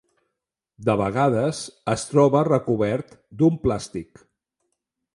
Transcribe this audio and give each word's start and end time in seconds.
De 0.87 0.95
vegades 1.01 1.59
es 1.95 2.07
troba 2.13 2.43
recobert 2.49 3.17
d'un 3.43 3.63
plàstic. 3.67 4.29